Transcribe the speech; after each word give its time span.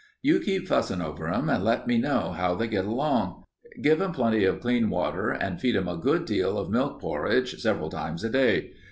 You 0.23 0.39
keep 0.39 0.67
fussin' 0.67 0.99
over 0.99 1.27
'em 1.31 1.47
and 1.47 1.63
let 1.63 1.85
me 1.85 1.99
know 1.99 2.31
how 2.31 2.55
they 2.55 2.67
get 2.67 2.85
along. 2.85 3.43
Give 3.83 4.01
'em 4.01 4.13
plenty 4.13 4.45
of 4.45 4.59
clean 4.59 4.89
water 4.89 5.29
and 5.29 5.61
feed 5.61 5.75
'em 5.75 5.87
a 5.87 5.95
good 5.95 6.25
deal 6.25 6.57
of 6.57 6.71
milk 6.71 6.99
porridge 6.99 7.59
several 7.61 7.91
times 7.91 8.23
a 8.23 8.29
day. 8.31 8.71